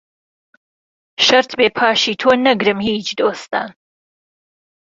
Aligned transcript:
شەرت 1.25 1.51
بێ 1.59 1.67
پاشی 1.77 2.13
تۆ 2.21 2.29
نەگرم 2.45 2.79
هیچ 2.89 3.07
دۆستان 3.19 3.69